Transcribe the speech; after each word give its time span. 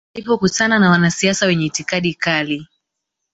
Alipokutana 0.15 0.79
na 0.79 0.89
wanasiasa 0.89 1.45
wenye 1.45 1.65
itikadi 1.65 2.13
kali 2.13 2.67